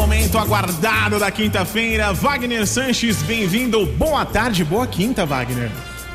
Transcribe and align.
Momento 0.00 0.38
aguardado 0.38 1.18
da 1.18 1.30
quinta-feira. 1.30 2.14
Wagner 2.14 2.66
Sanches, 2.66 3.22
bem-vindo. 3.22 3.84
Boa 3.84 4.24
tarde, 4.24 4.64
boa 4.64 4.86
quinta, 4.86 5.26
Wagner. 5.26 5.70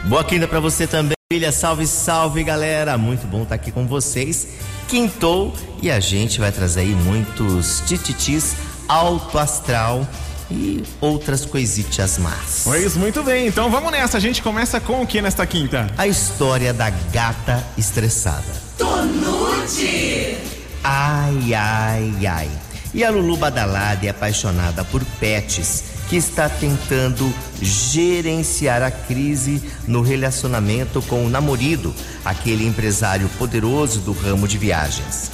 Boa 0.06 0.24
quinta 0.24 0.48
para 0.48 0.60
você 0.60 0.88
também, 0.88 1.14
filha. 1.32 1.52
Salve, 1.52 1.86
salve, 1.86 2.44
galera. 2.44 2.98
Muito 2.98 3.28
bom 3.28 3.44
estar 3.44 3.54
aqui 3.54 3.72
com 3.72 3.86
vocês. 3.86 4.48
Quintou 4.88 5.54
e 5.84 5.92
a 5.92 6.00
gente 6.00 6.40
vai 6.40 6.52
trazer 6.52 6.80
aí 6.80 6.96
muitos 6.96 7.84
tititis 7.86 8.56
alto 8.88 9.38
astral 9.38 10.06
e 10.50 10.84
outras 11.00 11.46
coisitas 11.46 12.18
más. 12.18 12.62
Pois 12.64 12.98
muito 12.98 13.22
bem, 13.22 13.46
então 13.46 13.70
vamos 13.70 13.92
nessa. 13.92 14.18
A 14.18 14.20
gente 14.20 14.42
começa 14.42 14.80
com 14.80 15.04
o 15.04 15.08
que 15.08 15.22
nesta 15.22 15.46
quinta? 15.46 15.92
A 15.96 16.08
história 16.08 16.74
da 16.74 16.90
gata 16.90 17.64
estressada. 17.78 18.52
Tonute! 18.80 20.40
Ai, 20.84 21.54
ai, 21.54 22.26
ai. 22.26 22.65
E 22.96 23.04
a 23.04 23.10
Lulu 23.10 23.36
badalada 23.36 24.06
e 24.06 24.10
apaixonada 24.10 24.82
por 24.86 25.04
pets, 25.20 25.84
que 26.08 26.16
está 26.16 26.48
tentando 26.48 27.30
gerenciar 27.62 28.82
a 28.82 28.90
crise 28.90 29.62
no 29.86 30.02
relacionamento 30.02 31.02
com 31.02 31.26
o 31.26 31.30
namorado, 31.30 31.94
aquele 32.24 32.66
empresário 32.66 33.28
poderoso 33.38 34.00
do 34.00 34.14
ramo 34.14 34.48
de 34.48 34.58
viagens. 34.58 35.30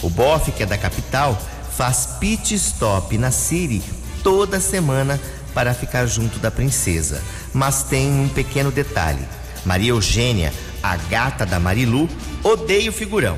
O 0.00 0.08
Boff, 0.08 0.52
que 0.52 0.62
é 0.62 0.66
da 0.66 0.78
capital, 0.78 1.36
faz 1.76 2.06
pit 2.20 2.54
stop 2.54 3.18
na 3.18 3.32
City 3.32 3.82
toda 4.22 4.60
semana 4.60 5.20
para 5.52 5.74
ficar 5.74 6.06
junto 6.06 6.38
da 6.38 6.48
princesa. 6.48 7.20
Mas 7.52 7.82
tem 7.82 8.08
um 8.08 8.28
pequeno 8.28 8.70
detalhe: 8.70 9.26
Maria 9.64 9.90
Eugênia, 9.90 10.52
a 10.80 10.96
gata 10.96 11.44
da 11.44 11.58
Marilu, 11.58 12.08
odeia 12.44 12.88
o 12.88 12.92
figurão. 12.92 13.36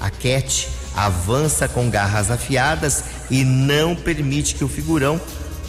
A 0.00 0.10
Cat 0.10 0.68
avança 0.94 1.68
com 1.68 1.88
garras 1.88 2.30
afiadas 2.30 3.04
e 3.30 3.44
não 3.44 3.94
permite 3.94 4.54
que 4.54 4.64
o 4.64 4.68
figurão 4.68 5.20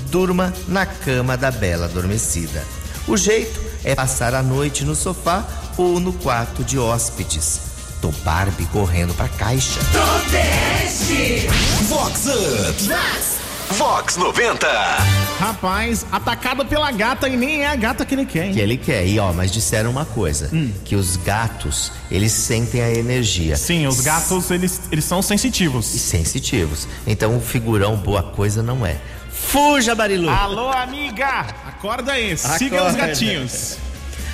durma 0.10 0.54
na 0.68 0.86
cama 0.86 1.36
da 1.36 1.52
bela 1.52 1.86
adormecida. 1.86 2.64
O 3.08 3.18
jeito 3.18 3.60
é 3.84 3.96
passar 3.96 4.34
a 4.34 4.44
noite 4.44 4.86
no 4.86 4.96
sofá 4.96 5.46
ou 5.78 6.00
no 6.00 6.14
quarto 6.14 6.64
de 6.64 6.78
hóspedes. 6.78 7.62
Tô 8.02 8.12
Barbie 8.24 8.66
correndo 8.68 9.14
pra 9.14 9.28
caixa. 9.28 9.80
Proteste! 9.92 11.48
Vox 11.88 12.26
Up! 12.28 13.43
Vox! 13.70 13.78
Vox 13.78 14.18
90! 14.18 14.68
Rapaz, 15.40 16.06
atacado 16.12 16.66
pela 16.66 16.92
gata 16.92 17.28
e 17.28 17.36
nem 17.36 17.62
é 17.64 17.68
a 17.68 17.76
gata 17.76 18.06
que 18.06 18.14
ele 18.16 18.26
quer, 18.26 18.46
hein? 18.48 18.54
Que 18.54 18.60
ele 18.60 18.78
quer. 18.78 19.06
E 19.06 19.20
ó, 19.20 19.34
mas 19.34 19.52
disseram 19.52 19.90
uma 19.92 20.06
coisa: 20.06 20.50
que 20.86 20.96
os 20.96 21.16
gatos, 21.18 21.92
eles 22.12 22.32
sentem 22.32 22.82
a 22.82 22.90
energia. 22.92 23.56
Sim, 23.58 23.88
os 23.88 24.02
gatos, 24.02 24.50
eles, 24.52 24.82
eles 24.92 25.04
são 25.06 25.20
E 25.20 25.24
sensitivos. 25.24 25.86
sensitivos. 25.86 26.88
Então 27.06 27.36
o 27.38 27.42
figurão 27.42 27.96
boa 27.96 28.24
coisa 28.24 28.62
não 28.64 28.86
é. 28.86 28.98
Fuja, 29.32 29.94
Barilu! 29.96 30.30
Alô, 30.30 30.70
amiga! 30.72 31.46
Acorda 31.68 32.14
aí, 32.14 32.38
siga 32.38 32.76
os 32.84 32.90
Acorda. 32.94 33.08
gatinhos. 33.08 33.78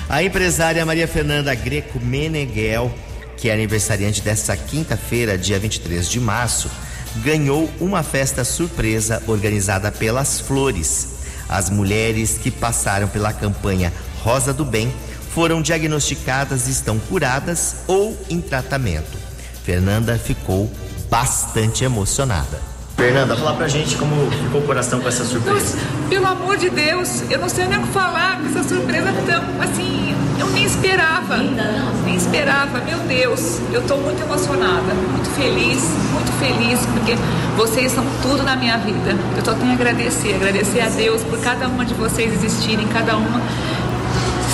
A 0.08 0.22
empresária 0.22 0.84
Maria 0.84 1.06
Fernanda 1.08 1.54
Greco 1.54 1.98
Meneghel, 2.00 2.92
que 3.36 3.48
é 3.48 3.54
aniversariante 3.54 4.20
desta 4.20 4.56
quinta-feira, 4.56 5.38
dia 5.38 5.58
23 5.58 6.08
de 6.08 6.20
março, 6.20 6.70
ganhou 7.16 7.70
uma 7.80 8.02
festa 8.02 8.44
surpresa 8.44 9.22
organizada 9.26 9.90
pelas 9.90 10.40
Flores. 10.40 11.08
As 11.48 11.68
mulheres 11.68 12.38
que 12.38 12.50
passaram 12.50 13.08
pela 13.08 13.32
campanha 13.32 13.92
Rosa 14.22 14.52
do 14.52 14.64
Bem 14.64 14.92
foram 15.34 15.62
diagnosticadas 15.62 16.68
e 16.68 16.70
estão 16.70 16.98
curadas 16.98 17.76
ou 17.86 18.16
em 18.28 18.40
tratamento. 18.40 19.18
Fernanda 19.64 20.18
ficou 20.18 20.70
bastante 21.08 21.84
emocionada. 21.84 22.60
Fernanda, 22.96 23.34
fala 23.34 23.56
pra 23.56 23.66
gente 23.66 23.96
como 23.96 24.30
ficou 24.30 24.60
o 24.60 24.66
coração 24.66 25.00
com 25.00 25.08
essa 25.08 25.24
surpresa. 25.24 25.58
Nossa, 25.58 25.78
pelo 26.08 26.26
amor 26.26 26.56
de 26.58 26.68
Deus, 26.68 27.22
eu 27.30 27.38
não 27.38 27.48
sei 27.48 27.66
nem 27.66 27.78
o 27.78 27.82
que 27.82 27.92
falar 27.92 28.38
com 28.40 28.48
essa 28.48 28.68
surpresa 28.68 29.12
tão 29.26 29.62
assim. 29.62 30.14
Eu 30.38 30.46
nem 30.48 30.68
esperava. 31.36 32.04
Nem 32.04 32.14
esperava, 32.16 32.78
meu 32.80 32.98
Deus. 33.00 33.60
Eu 33.72 33.82
tô 33.82 33.96
muito 33.96 34.20
emocionada, 34.22 34.94
muito 34.94 35.30
feliz, 35.36 35.82
muito 36.12 36.32
feliz, 36.38 36.80
porque 36.86 37.14
vocês 37.56 37.92
são 37.92 38.04
tudo 38.22 38.42
na 38.42 38.56
minha 38.56 38.78
vida. 38.78 39.16
Eu 39.36 39.44
só 39.44 39.54
tenho 39.54 39.70
a 39.70 39.74
agradecer, 39.74 40.34
agradecer 40.34 40.80
a 40.80 40.88
Deus 40.88 41.22
por 41.22 41.38
cada 41.40 41.68
uma 41.68 41.84
de 41.84 41.94
vocês 41.94 42.32
existirem, 42.32 42.86
cada 42.88 43.16
uma 43.16 43.40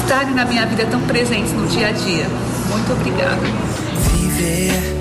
estarem 0.03 0.35
na 0.35 0.45
minha 0.45 0.67
vida 0.67 0.87
tão 0.87 1.01
presentes 1.03 1.53
no 1.53 1.67
dia 1.67 1.89
a 1.89 1.93
dia. 1.93 2.27
Muito 2.71 2.93
obrigada. 2.93 3.41
viver 4.13 4.97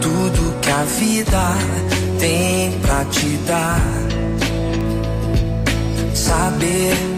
tudo 0.00 0.60
que 0.60 0.70
a 0.70 0.82
vida 0.84 1.54
tem 2.18 2.72
pra 2.80 3.04
te 3.06 3.36
dar. 3.46 3.80
Saber, 6.14 7.17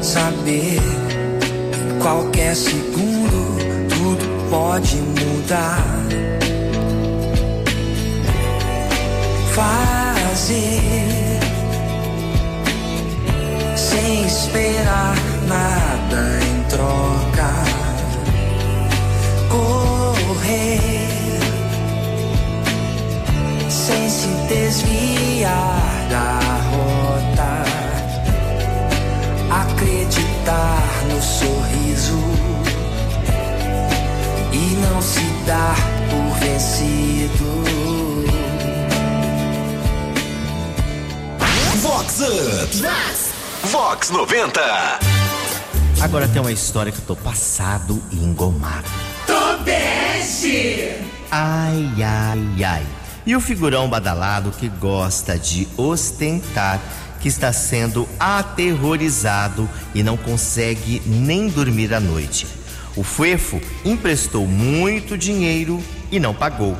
saber, 0.00 0.80
em 0.80 1.98
qualquer 2.00 2.54
segundo 2.54 3.58
tudo 3.88 4.50
pode 4.50 4.96
mudar. 4.96 5.84
Fazer 9.54 10.68
sem 13.76 14.24
esperar 14.26 15.37
Vox 44.08 44.10
90! 44.10 44.60
Agora 46.00 46.28
tem 46.28 46.40
uma 46.40 46.52
história 46.52 46.90
que 46.90 46.98
eu 46.98 47.04
tô 47.04 47.16
passado 47.16 48.02
e 48.10 48.16
engomado. 48.16 48.88
Tobeste! 49.26 50.94
Ai, 51.30 51.94
ai, 52.02 52.64
ai. 52.64 52.86
E 53.26 53.36
o 53.36 53.40
figurão 53.40 53.88
badalado 53.88 54.50
que 54.50 54.68
gosta 54.68 55.38
de 55.38 55.68
ostentar 55.76 56.80
que 57.20 57.28
está 57.28 57.52
sendo 57.52 58.08
aterrorizado 58.18 59.68
e 59.94 60.02
não 60.02 60.16
consegue 60.16 61.02
nem 61.04 61.48
dormir 61.48 61.92
à 61.92 62.00
noite. 62.00 62.46
O 62.96 63.02
Fuefo 63.02 63.60
emprestou 63.84 64.46
muito 64.46 65.18
dinheiro 65.18 65.82
e 66.10 66.18
não 66.18 66.34
pagou. 66.34 66.76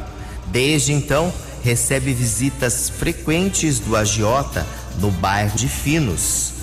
Desde 0.46 0.92
então, 0.92 1.32
recebe 1.62 2.14
visitas 2.14 2.88
frequentes 2.88 3.78
do 3.78 3.96
agiota 3.96 4.66
no 4.98 5.10
bairro 5.10 5.56
de 5.56 5.68
Finos. 5.68 6.57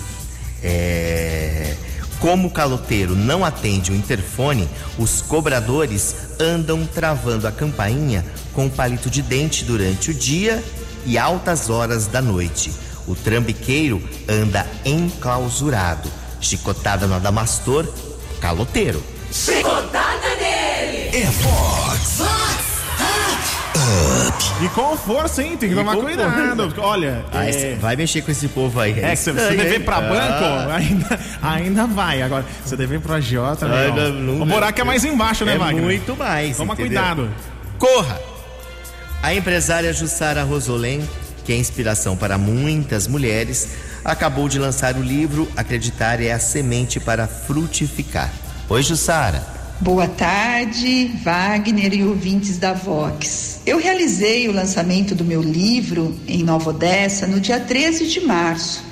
É... 0.66 1.76
Como 2.18 2.48
o 2.48 2.50
caloteiro 2.50 3.14
não 3.14 3.44
atende 3.44 3.92
o 3.92 3.94
interfone, 3.94 4.68
os 4.98 5.22
cobradores 5.22 6.16
andam 6.40 6.84
travando 6.86 7.46
a 7.46 7.52
campainha 7.52 8.24
com 8.52 8.68
palito 8.68 9.08
de 9.08 9.22
dente 9.22 9.64
durante 9.64 10.10
o 10.10 10.14
dia 10.14 10.62
e 11.04 11.16
altas 11.16 11.70
horas 11.70 12.06
da 12.06 12.20
noite. 12.20 12.72
O 13.06 13.14
trambiqueiro 13.14 14.02
anda 14.28 14.66
enclausurado, 14.84 16.10
chicotada 16.40 17.06
no 17.06 17.14
adamastor, 17.14 17.86
caloteiro. 18.40 19.02
Chicotada 19.30 20.34
nele! 20.40 21.16
É 21.16 21.26
Vox! 21.26 22.18
Vox! 22.18 22.65
E 24.62 24.68
com 24.70 24.96
força, 24.96 25.42
hein? 25.42 25.56
Tem 25.56 25.68
que 25.68 25.74
E 25.74 25.78
tomar 25.78 25.96
cuidado. 25.96 26.74
Olha, 26.78 27.24
Aí 27.32 27.50
é, 27.54 27.74
vai 27.80 27.94
mexer 27.96 28.22
com 28.22 28.30
esse 28.30 28.48
povo 28.48 28.80
aí. 28.80 28.98
é 28.98 29.10
que 29.10 29.16
se 29.16 29.30
você 29.32 29.54
dever 29.54 29.84
pra 29.84 29.96
Ah. 29.96 30.00
banco, 30.00 30.70
ainda, 30.72 31.20
ainda 31.42 31.86
vai. 31.86 32.22
Agora, 32.22 32.44
você 32.64 32.76
dever 32.76 33.00
pro 33.00 33.12
agiota, 33.14 33.66
Ai, 33.66 33.90
meu, 33.92 34.12
não- 34.12 34.34
não- 34.36 34.42
o 34.42 34.46
buraco 34.46 34.80
é 34.80 34.84
mais 34.84 35.04
embaixo, 35.04 35.44
né, 35.44 35.54
É 35.54 35.58
Wagner? 35.58 35.82
muito 35.82 36.16
mais. 36.16 36.56
Toma 36.56 36.74
entendeu? 36.74 37.00
cuidado. 37.00 37.30
Corra! 37.78 38.18
A 39.22 39.34
empresária 39.34 39.92
Jussara 39.92 40.42
Rosolém, 40.44 41.06
que 41.44 41.52
é 41.52 41.56
inspiração 41.56 42.16
para 42.16 42.36
muitas 42.38 43.06
mulheres, 43.06 43.68
acabou 44.04 44.48
de 44.48 44.58
lançar 44.58 44.94
o 44.96 45.02
livro 45.02 45.48
Acreditar 45.56 46.20
é 46.22 46.32
a 46.32 46.38
semente 46.38 46.98
para 47.00 47.26
frutificar. 47.26 48.30
Oi, 48.68 48.82
Jussara. 48.82 49.42
Boa 49.78 50.08
tarde, 50.08 51.10
Wagner 51.22 51.92
e 51.92 52.02
ouvintes 52.02 52.56
da 52.56 52.72
Vox. 52.72 53.60
Eu 53.66 53.78
realizei 53.78 54.48
o 54.48 54.52
lançamento 54.52 55.14
do 55.14 55.22
meu 55.22 55.42
livro 55.42 56.18
em 56.26 56.42
Nova 56.42 56.70
Odessa 56.70 57.26
no 57.26 57.38
dia 57.38 57.60
13 57.60 58.06
de 58.06 58.20
março. 58.20 58.82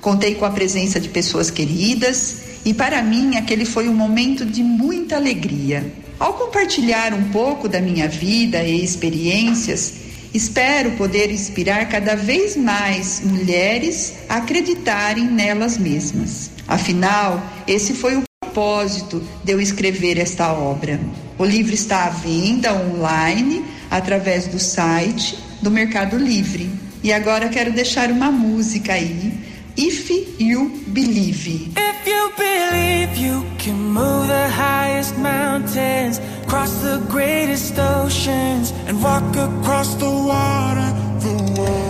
Contei 0.00 0.36
com 0.36 0.44
a 0.44 0.50
presença 0.50 1.00
de 1.00 1.08
pessoas 1.08 1.50
queridas 1.50 2.42
e, 2.64 2.72
para 2.72 3.02
mim, 3.02 3.36
aquele 3.36 3.64
foi 3.64 3.88
um 3.88 3.92
momento 3.92 4.46
de 4.46 4.62
muita 4.62 5.16
alegria. 5.16 5.92
Ao 6.16 6.34
compartilhar 6.34 7.12
um 7.12 7.30
pouco 7.30 7.68
da 7.68 7.80
minha 7.80 8.06
vida 8.06 8.62
e 8.62 8.84
experiências, 8.84 9.94
Espero 10.32 10.92
poder 10.92 11.32
inspirar 11.32 11.88
cada 11.88 12.14
vez 12.14 12.56
mais 12.56 13.20
mulheres 13.20 14.14
a 14.28 14.36
acreditarem 14.36 15.24
nelas 15.24 15.76
mesmas. 15.76 16.52
Afinal, 16.68 17.42
esse 17.66 17.94
foi 17.94 18.14
o 18.14 18.22
propósito 18.50 19.22
de 19.44 19.52
eu 19.52 19.60
escrever 19.60 20.18
esta 20.18 20.52
obra. 20.52 21.00
O 21.38 21.44
livro 21.44 21.72
está 21.72 22.06
à 22.06 22.10
venda 22.10 22.74
online 22.74 23.64
através 23.90 24.46
do 24.46 24.58
site 24.58 25.38
do 25.62 25.70
Mercado 25.70 26.18
Livre. 26.18 26.70
E 27.02 27.12
agora 27.12 27.48
quero 27.48 27.72
deixar 27.72 28.10
uma 28.10 28.30
música 28.30 28.92
aí, 28.92 29.32
If 29.76 30.10
You 30.38 30.70
Believe. 30.88 31.72
If 31.76 32.06
you 32.06 32.32
believe 32.36 33.18
you 33.18 33.46
can 33.58 33.74
move 33.74 34.26
the 34.26 34.48
highest 34.48 35.16
mountains, 35.16 36.20
cross 36.46 36.70
the 36.82 36.98
greatest 37.08 37.78
oceans, 37.78 38.74
and 38.86 39.00
walk 39.00 39.36
across 39.36 39.94
the 39.94 40.10
water, 40.10 40.92
the 41.20 41.60
water. 41.60 41.89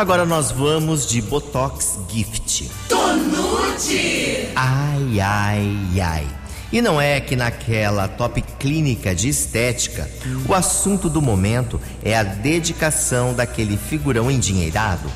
Agora 0.00 0.24
nós 0.24 0.50
vamos 0.50 1.06
de 1.06 1.20
Botox 1.20 1.98
Gift. 2.08 2.70
Tonute. 2.88 4.48
Ai, 4.56 5.20
ai, 5.20 6.00
ai. 6.00 6.26
E 6.72 6.80
não 6.80 6.98
é 6.98 7.20
que 7.20 7.36
naquela 7.36 8.08
top 8.08 8.40
clínica 8.58 9.14
de 9.14 9.28
estética, 9.28 10.10
o 10.48 10.54
assunto 10.54 11.10
do 11.10 11.20
momento 11.20 11.78
é 12.02 12.16
a 12.16 12.22
dedicação 12.22 13.34
daquele 13.34 13.76
figurão 13.76 14.30
endinheirado. 14.30 15.06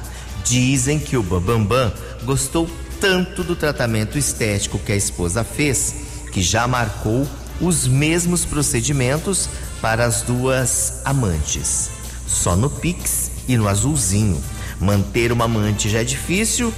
Dizem 0.44 0.98
que 0.98 1.16
o 1.16 1.22
Bambambam 1.22 1.90
gostou 2.22 2.68
tanto 3.00 3.42
do 3.42 3.56
tratamento 3.56 4.18
estético 4.18 4.78
que 4.78 4.92
a 4.92 4.96
esposa 4.96 5.42
fez, 5.42 5.94
que 6.30 6.42
já 6.42 6.68
marcou 6.68 7.26
os 7.58 7.88
mesmos 7.88 8.44
procedimentos 8.44 9.48
para 9.80 10.04
as 10.04 10.20
duas 10.20 11.00
amantes. 11.06 11.88
Só 12.26 12.54
no 12.54 12.68
Pix 12.68 13.30
e 13.48 13.56
no 13.56 13.66
azulzinho. 13.66 14.42
Manter 14.80 15.32
uma 15.32 15.44
amante 15.44 15.88
já 15.88 16.00
é 16.00 16.04
difícil, 16.04 16.72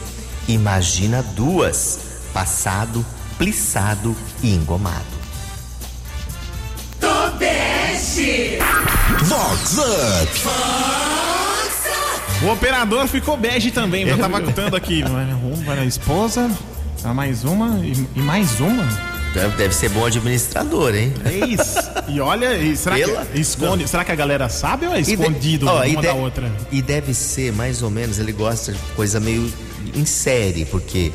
imagina 0.46 1.22
duas, 1.22 1.98
passado, 2.32 3.04
plissado 3.38 4.14
e 4.42 4.54
engomado. 4.54 5.04
Tobeste. 7.00 8.58
Vox 9.24 9.78
Up. 9.78 10.86
O 12.44 12.52
operador 12.52 13.06
ficou 13.08 13.36
bege 13.36 13.70
também. 13.70 14.06
Eu 14.06 14.18
tava 14.18 14.40
contando 14.40 14.76
aqui. 14.76 15.02
Um 15.04 15.64
para 15.64 15.80
a 15.80 15.84
esposa, 15.84 16.50
para 17.00 17.14
mais 17.14 17.44
uma 17.44 17.78
e, 17.84 18.06
e 18.14 18.20
mais 18.20 18.60
uma. 18.60 19.15
Deve, 19.36 19.56
deve 19.56 19.74
ser 19.74 19.88
bom 19.90 20.04
administrador, 20.06 20.94
hein? 20.94 21.12
É 21.24 21.46
isso. 21.46 21.78
E 22.08 22.20
olha, 22.20 22.54
e 22.56 22.76
será 22.76 22.96
Pela- 22.96 23.24
que 23.26 23.38
esconde? 23.40 23.86
Será 23.88 24.04
que 24.04 24.12
a 24.12 24.14
galera 24.14 24.48
sabe 24.48 24.86
ou 24.86 24.94
é 24.94 25.00
E 25.00 25.02
de- 25.02 25.12
escondido 25.12 25.66
ó, 25.68 25.76
uma 25.84 25.86
de- 26.00 26.06
da 26.06 26.14
outra? 26.14 26.50
E 26.72 26.80
deve 26.80 27.12
ser, 27.12 27.52
mais 27.52 27.82
ou 27.82 27.90
menos, 27.90 28.18
ele 28.18 28.32
gosta 28.32 28.72
de 28.72 28.78
coisa 28.94 29.20
meio 29.20 29.52
em 29.94 30.04
série, 30.06 30.64
porque 30.64 31.12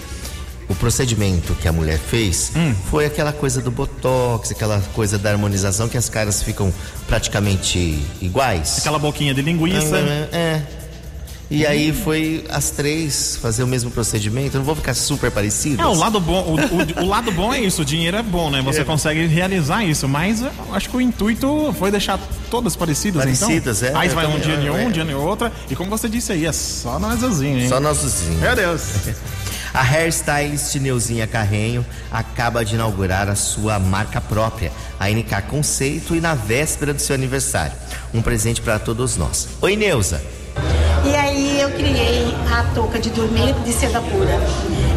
o 0.69 0.75
procedimento 0.75 1.53
que 1.55 1.67
a 1.67 1.71
mulher 1.73 1.97
fez 1.99 2.51
Hum. 2.55 2.73
foi 2.89 3.05
aquela 3.05 3.33
coisa 3.33 3.61
do 3.61 3.71
botox, 3.71 4.51
aquela 4.51 4.79
coisa 4.93 5.17
da 5.17 5.29
harmonização 5.31 5.89
que 5.89 5.97
as 5.97 6.07
caras 6.07 6.41
ficam 6.43 6.71
praticamente 7.07 7.99
iguais. 8.21 8.77
Aquela 8.79 8.97
boquinha 8.99 9.33
de 9.33 9.41
linguiça. 9.41 9.97
É. 10.31 10.61
E 11.53 11.65
aí 11.67 11.91
foi 11.91 12.45
as 12.49 12.69
três 12.71 13.35
fazer 13.41 13.61
o 13.63 13.67
mesmo 13.67 13.91
procedimento. 13.91 14.55
Eu 14.55 14.59
não 14.59 14.65
vou 14.65 14.75
ficar 14.75 14.93
super 14.93 15.29
parecidas. 15.29 15.85
É, 15.85 15.87
o 15.87 15.93
lado 15.93 16.19
bom, 16.19 16.41
o, 16.43 17.01
o- 17.01 17.03
o 17.03 17.07
lado 17.07 17.29
bom 17.31 17.53
é 17.53 17.59
isso, 17.59 17.81
o 17.81 17.85
dinheiro 17.85 18.15
é 18.15 18.23
bom, 18.23 18.49
né? 18.49 18.61
Você 18.61 18.85
consegue 18.85 19.27
realizar 19.27 19.83
isso, 19.83 20.07
mas 20.07 20.41
eu 20.41 20.49
acho 20.71 20.89
que 20.89 20.95
o 20.95 21.01
intuito 21.01 21.75
foi 21.77 21.91
deixar 21.91 22.17
todas 22.49 22.75
parecidas, 22.75 23.23
Parecidas, 23.23 23.83
então. 23.83 23.99
é, 23.99 24.03
Aí 24.03 24.09
vai 24.09 24.25
um 24.27 24.39
dia 24.39 24.55
em 24.55 24.67
é, 24.67 24.71
um, 24.71 24.77
é. 24.77 24.85
um 24.85 24.91
dia 24.91 25.03
em 25.03 25.13
outra, 25.13 25.51
e 25.69 25.75
como 25.75 25.89
você 25.89 26.07
disse 26.07 26.31
aí, 26.31 26.45
é 26.45 26.53
só 26.53 26.97
no 26.97 27.07
azulzinho, 27.07 27.59
hein? 27.59 27.67
Só 27.67 27.79
nossozinho. 27.81 28.39
Meu 28.39 28.55
Deus. 28.55 28.81
A 29.73 29.81
hairstylist 29.83 30.75
Neuzinha 30.75 31.25
Carrenho 31.25 31.85
acaba 32.11 32.63
de 32.65 32.75
inaugurar 32.75 33.29
a 33.29 33.35
sua 33.35 33.79
marca 33.79 34.19
própria, 34.19 34.69
a 34.99 35.09
NK 35.09 35.43
Conceito, 35.49 36.13
e 36.13 36.19
na 36.19 36.33
véspera 36.35 36.93
do 36.93 37.01
seu 37.01 37.15
aniversário. 37.15 37.71
Um 38.13 38.21
presente 38.21 38.61
para 38.61 38.77
todos 38.79 39.15
nós. 39.15 39.47
Oi, 39.61 39.77
Neuza. 39.77 40.21
E 41.03 41.15
aí 41.15 41.59
eu 41.59 41.71
criei 41.71 42.35
a 42.51 42.63
touca 42.75 42.99
de 42.99 43.09
dormir 43.09 43.53
de 43.65 43.73
seda 43.73 43.99
pura. 44.01 44.39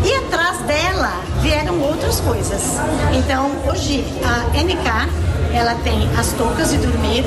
E 0.05 0.15
atrás 0.17 0.59
dela 0.63 1.23
vieram 1.41 1.81
outras 1.81 2.21
coisas. 2.21 2.79
Então 3.13 3.51
hoje 3.67 4.05
a 4.23 4.63
NK 4.63 5.25
ela 5.55 5.75
tem 5.77 6.09
as 6.19 6.33
toucas 6.33 6.71
de 6.71 6.79
dormir, 6.79 7.25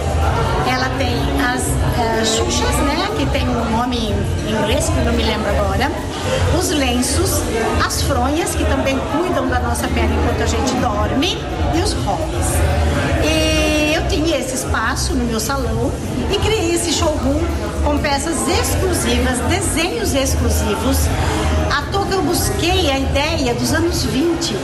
ela 0.69 0.89
tem 0.97 1.15
as 1.41 1.69
eh, 1.97 2.25
xuxas, 2.25 2.75
né? 2.85 3.09
Que 3.17 3.25
tem 3.27 3.47
um 3.47 3.71
nome 3.71 3.97
em 3.97 4.51
inglês 4.51 4.89
que 4.89 4.97
eu 4.97 5.05
não 5.05 5.13
me 5.13 5.23
lembro 5.23 5.49
agora. 5.49 5.89
Os 6.59 6.69
lenços, 6.69 7.41
as 7.83 8.01
fronhas 8.01 8.53
que 8.53 8.65
também 8.65 8.99
cuidam 9.17 9.47
da 9.47 9.59
nossa 9.59 9.87
pele 9.87 10.13
enquanto 10.13 10.43
a 10.43 10.45
gente 10.45 10.73
dorme 10.75 11.37
e 11.73 11.81
os 11.81 11.93
hobbies. 11.93 12.47
Espaço 14.57 15.13
no 15.13 15.23
meu 15.23 15.39
salão 15.39 15.91
e 16.31 16.39
criei 16.39 16.73
esse 16.73 16.91
showroom 16.91 17.39
com 17.85 17.97
peças 17.99 18.35
exclusivas, 18.47 19.37
desenhos 19.47 20.15
exclusivos. 20.15 20.97
A 21.71 21.83
touca 21.91 22.15
eu 22.15 22.23
busquei 22.23 22.89
a 22.89 22.97
ideia 22.97 23.53
dos 23.53 23.71
anos 23.71 24.03
20, 24.03 24.55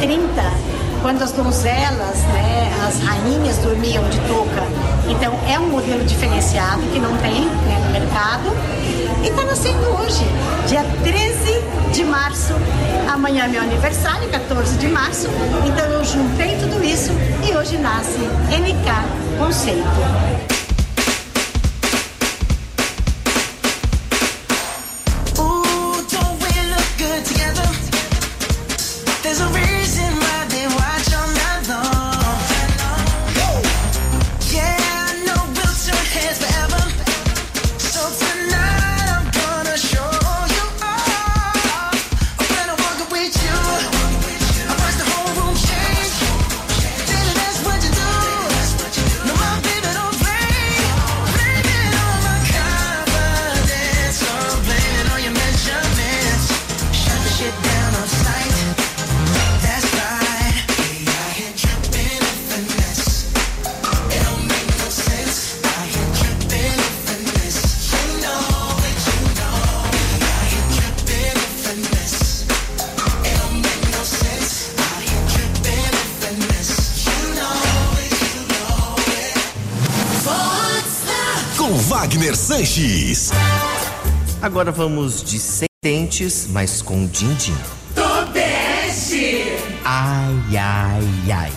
30, 0.00 0.73
quando 1.04 1.20
as 1.20 1.32
donzelas, 1.32 2.22
né, 2.32 2.72
as 2.88 2.98
rainhas 3.00 3.58
dormiam 3.58 4.02
de 4.08 4.18
touca. 4.20 4.62
Então 5.06 5.38
é 5.46 5.58
um 5.58 5.68
modelo 5.68 6.02
diferenciado 6.02 6.80
que 6.94 6.98
não 6.98 7.14
tem 7.18 7.44
né, 7.44 7.82
no 7.84 7.90
mercado. 7.92 8.48
E 9.22 9.28
está 9.28 9.44
nascendo 9.44 9.86
hoje, 9.98 10.24
dia 10.66 10.82
13 11.02 11.62
de 11.92 12.04
março. 12.04 12.54
Amanhã 13.06 13.44
é 13.44 13.48
meu 13.48 13.60
aniversário, 13.60 14.26
14 14.30 14.78
de 14.78 14.88
março. 14.88 15.28
Então 15.66 15.84
eu 15.84 16.02
juntei 16.06 16.56
tudo 16.56 16.82
isso 16.82 17.12
e 17.46 17.54
hoje 17.54 17.76
nasce 17.76 18.20
NK 18.48 19.38
Conceito. 19.38 20.53
Wagner 82.24 82.36
Sanches. 82.36 83.30
Agora 84.40 84.72
vamos 84.72 85.22
de 85.22 85.38
sententes, 85.38 86.46
mas 86.48 86.80
com 86.80 87.06
din-din. 87.06 87.54
Ai, 89.84 90.56
ai, 90.56 91.32
ai. 91.32 91.52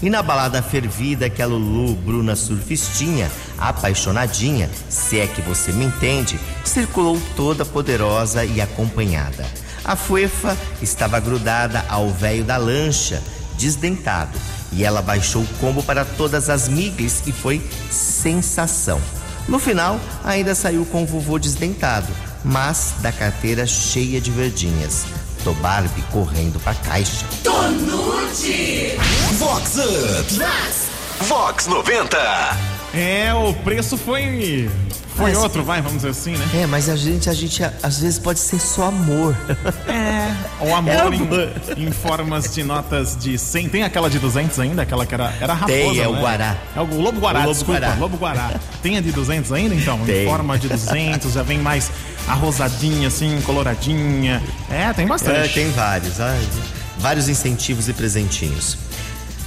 E 0.00 0.08
na 0.08 0.22
balada 0.22 0.62
fervida 0.62 1.28
que 1.28 1.42
a 1.42 1.46
Lulu 1.46 1.96
Bruna 1.96 2.36
Surfistinha, 2.36 3.28
apaixonadinha, 3.58 4.70
se 4.88 5.18
é 5.18 5.26
que 5.26 5.42
você 5.42 5.72
me 5.72 5.86
entende, 5.86 6.38
circulou 6.64 7.20
toda 7.34 7.64
poderosa 7.64 8.44
e 8.44 8.60
acompanhada. 8.60 9.44
A 9.84 9.96
fuefa 9.96 10.56
estava 10.80 11.18
grudada 11.18 11.84
ao 11.88 12.10
véio 12.10 12.44
da 12.44 12.56
lancha, 12.56 13.20
desdentado, 13.58 14.38
e 14.70 14.84
ela 14.84 15.02
baixou 15.02 15.42
o 15.42 15.58
combo 15.58 15.82
para 15.82 16.04
todas 16.04 16.48
as 16.48 16.68
miglis 16.68 17.24
e 17.26 17.32
foi 17.32 17.60
sensação. 17.90 19.00
No 19.48 19.58
final, 19.58 20.00
ainda 20.24 20.54
saiu 20.54 20.84
com 20.86 21.02
o 21.02 21.06
vovô 21.06 21.38
desdentado, 21.38 22.08
mas 22.44 22.94
da 23.00 23.12
carteira 23.12 23.66
cheia 23.66 24.20
de 24.20 24.30
verdinhas. 24.30 25.04
Tô 25.44 25.52
Barbie 25.54 26.02
correndo 26.12 26.60
pra 26.60 26.74
caixa. 26.74 27.26
Tonute. 27.42 28.96
Vox 29.38 29.76
Up. 29.76 31.26
Vox 31.26 31.66
90. 31.66 32.16
É, 32.94 33.34
o 33.34 33.52
preço 33.54 33.96
foi. 33.96 34.70
Foi 35.14 35.30
Mas- 35.32 35.42
outro, 35.42 35.62
vai, 35.62 35.80
vamos 35.82 35.96
dizer 35.98 36.08
assim, 36.08 36.32
né? 36.36 36.48
É, 36.62 36.66
mas 36.66 36.88
a 36.88 36.96
gente, 36.96 37.28
a 37.28 37.34
gente 37.34 37.62
às 37.82 37.98
vezes 38.00 38.18
pode 38.18 38.38
ser 38.40 38.58
só 38.58 38.86
amor. 38.86 39.36
É. 39.86 40.34
O 40.64 40.72
amor, 40.74 40.92
É 40.94 41.00
amor. 41.00 41.48
Em, 41.76 41.84
em 41.88 41.92
formas 41.92 42.52
de 42.54 42.62
notas 42.64 43.14
de 43.16 43.36
100. 43.38 43.68
Tem 43.68 43.82
aquela 43.82 44.08
de 44.08 44.18
200 44.18 44.58
ainda? 44.58 44.82
Aquela 44.82 45.04
que 45.04 45.14
era, 45.14 45.32
era 45.40 45.52
raposa, 45.52 45.72
Tem, 45.78 46.00
é 46.00 46.08
o 46.08 46.12
né? 46.14 46.20
Guará. 46.20 46.56
É 46.74 46.80
o 46.80 47.00
Lobo 47.00 47.20
Guará, 47.20 47.40
O 47.40 47.42
Lobo 47.42 47.54
desculpa. 47.54 47.80
Guará. 47.80 47.94
Lobo 47.96 48.16
Guará. 48.16 48.50
Tem 48.82 48.96
a 48.96 49.00
de 49.02 49.12
200 49.12 49.52
ainda, 49.52 49.74
então? 49.74 49.98
Tem. 50.00 50.24
Em 50.24 50.26
forma 50.28 50.58
de 50.58 50.68
200, 50.68 51.32
já 51.32 51.42
vem 51.42 51.58
mais 51.58 51.90
arrosadinha, 52.26 53.08
assim, 53.08 53.38
coloradinha. 53.42 54.42
É, 54.70 54.92
tem 54.94 55.06
bastante. 55.06 55.36
É, 55.40 55.48
tem 55.48 55.70
vários, 55.72 56.14
vários 56.98 57.28
incentivos 57.28 57.86
e 57.88 57.92
presentinhos. 57.92 58.78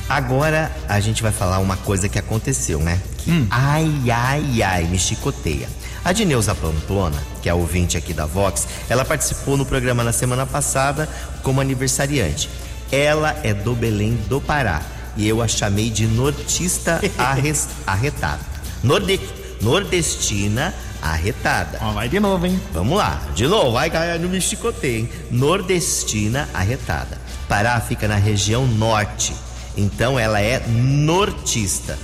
Agora 0.07 0.71
a 0.87 0.99
gente 0.99 1.23
vai 1.23 1.31
falar 1.31 1.59
uma 1.59 1.77
coisa 1.77 2.07
que 2.07 2.19
aconteceu, 2.19 2.79
né? 2.79 3.01
Que, 3.17 3.47
Ai, 3.49 3.89
ai, 4.11 4.61
ai, 4.61 4.83
me 4.83 4.99
chicoteia. 4.99 5.67
A 6.03 6.11
Dineuza 6.13 6.53
Pamplona, 6.53 7.17
que 7.41 7.49
é 7.49 7.53
ouvinte 7.53 7.97
aqui 7.97 8.13
da 8.13 8.27
Vox, 8.27 8.67
ela 8.87 9.03
participou 9.03 9.57
no 9.57 9.65
programa 9.65 10.03
na 10.03 10.11
semana 10.13 10.45
passada 10.45 11.09
como 11.41 11.59
aniversariante. 11.59 12.47
Ela 12.91 13.35
é 13.43 13.51
do 13.53 13.73
Belém 13.73 14.13
do 14.29 14.39
Pará 14.39 14.83
e 15.17 15.27
eu 15.27 15.41
a 15.41 15.47
chamei 15.47 15.89
de 15.89 16.05
nortista 16.05 17.01
arres- 17.17 17.67
arretada. 17.87 18.41
Norde- 18.83 19.19
nordestina 19.59 20.71
arretada. 21.01 21.79
Ó, 21.81 21.93
vai 21.93 22.07
de 22.07 22.19
novo, 22.19 22.45
hein? 22.45 22.61
Vamos 22.71 22.95
lá, 22.97 23.19
de 23.33 23.47
novo, 23.47 23.71
vai 23.71 23.89
cair 23.89 24.19
no 24.19 24.29
me 24.29 24.39
chicoteio, 24.39 24.99
hein? 24.99 25.09
Nordestina 25.31 26.47
arretada. 26.53 27.17
Pará 27.49 27.79
fica 27.81 28.07
na 28.07 28.15
região 28.15 28.67
norte, 28.67 29.33
então 29.77 30.19
ela 30.19 30.41
é 30.41 30.59
nortista. 30.67 31.97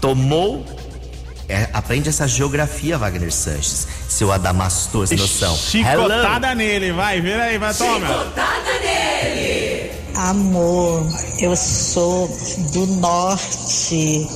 Tomou. 0.00 0.64
é, 1.48 1.68
aprende 1.72 2.08
essa 2.08 2.26
geografia, 2.26 2.96
Wagner 2.96 3.32
Sanches, 3.32 3.86
seu 4.08 4.32
Adamastor, 4.32 5.06
sem 5.06 5.18
noção. 5.18 5.54
Chicotada 5.54 6.54
nele, 6.54 6.92
vai, 6.92 7.20
vira 7.20 7.44
aí, 7.44 7.58
vai, 7.58 7.74
toma. 7.74 8.06
Chicotada 8.06 8.72
nele. 8.80 9.92
Amor, 10.14 11.06
eu 11.40 11.56
sou 11.56 12.28
do 12.72 12.86
norte, 12.86 14.28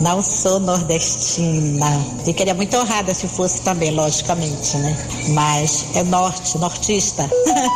não 0.00 0.22
sou 0.22 0.58
nordestina. 0.60 1.86
Ficaria 2.24 2.54
muito 2.54 2.76
honrada 2.76 3.14
se 3.14 3.28
fosse 3.28 3.62
também, 3.62 3.92
logicamente, 3.92 4.76
né? 4.78 4.96
Mas 5.28 5.86
é 5.94 6.02
norte, 6.02 6.58
nortista. 6.58 7.28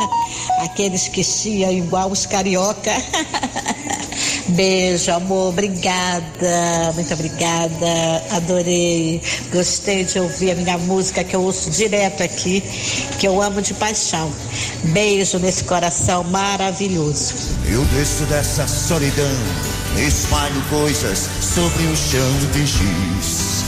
Aqueles 0.63 1.07
que 1.07 1.23
chiam 1.23 1.71
igual 1.71 2.11
os 2.11 2.25
carioca. 2.25 2.91
Beijo, 4.49 5.11
amor, 5.11 5.49
obrigada, 5.49 6.93
muito 6.95 7.13
obrigada, 7.13 8.23
adorei, 8.31 9.21
gostei 9.51 10.05
de 10.05 10.19
ouvir 10.19 10.51
a 10.51 10.55
minha 10.55 10.77
música 10.77 11.21
que 11.21 11.35
eu 11.35 11.41
ouço 11.41 11.69
direto 11.69 12.23
aqui, 12.23 12.63
que 13.19 13.27
eu 13.27 13.41
amo 13.41 13.61
de 13.61 13.73
paixão. 13.73 14.31
Beijo 14.85 15.37
nesse 15.37 15.65
coração 15.65 16.23
maravilhoso. 16.23 17.33
Eu 17.65 17.83
desço 17.85 18.23
dessa 18.25 18.65
solidão, 18.65 19.25
espalho 19.97 20.61
coisas 20.69 21.27
sobre 21.41 21.83
o 21.83 21.95
chão 21.97 22.33
de 22.53 22.65
giz. 22.65 23.63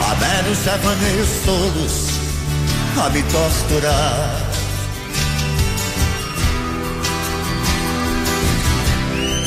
Há 0.00 0.14
meros 0.14 0.58
devaneios 0.58 1.28
todos 1.44 2.14
a 3.04 3.10
me 3.10 3.22
torturar. 3.24 4.53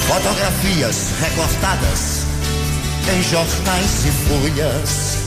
Fotografias 0.08 1.12
recortadas 1.20 2.26
em 3.14 3.24
jornais 3.24 4.06
e 4.06 4.12
folhas 4.28 5.18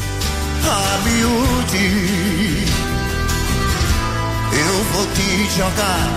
a 0.66 0.98
miúde. 1.04 2.64
Eu 4.52 4.84
vou 4.92 5.06
te 5.14 5.50
jogar 5.56 6.08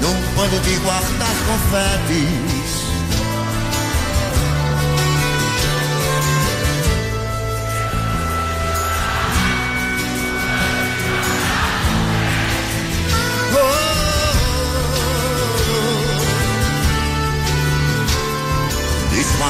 num 0.00 0.34
pano 0.36 0.60
de 0.60 0.76
guardar 0.76 1.34
confetes. 1.46 2.91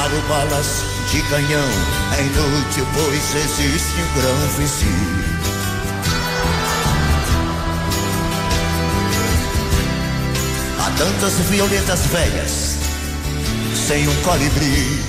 Disparo 0.03 0.21
balas 0.27 0.83
de 1.09 1.21
canhão, 1.29 1.69
é 2.17 2.23
inútil, 2.23 2.85
pois 2.93 3.35
existe 3.35 4.01
um 4.01 4.19
grão 4.19 4.35
vizinho. 4.57 5.23
Há 10.77 10.91
tantas 10.97 11.33
violetas 11.49 12.01
velhas 12.07 12.77
sem 13.87 14.05
um 14.05 14.15
colibri. 14.23 14.99